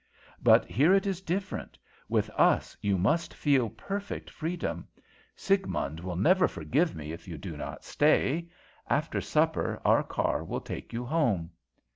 "'But 0.41 0.65
here 0.65 0.95
it 0.95 1.05
is 1.05 1.21
different. 1.21 1.77
With 2.09 2.31
us 2.31 2.75
you 2.81 2.97
must 2.97 3.35
feel 3.35 3.69
perfect 3.69 4.31
freedom. 4.31 4.87
Siegmund 5.35 5.99
will 5.99 6.15
never 6.15 6.47
forgive 6.47 6.95
me 6.95 7.11
if 7.11 7.27
you 7.27 7.37
do 7.37 7.55
not 7.55 7.83
stay. 7.83 8.47
After 8.89 9.21
supper 9.21 9.79
our 9.85 10.01
car 10.01 10.43
will 10.43 10.61
take 10.61 10.91
you 10.91 11.05
home.' 11.05 11.51